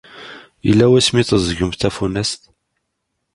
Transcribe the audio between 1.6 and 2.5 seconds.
tafunast?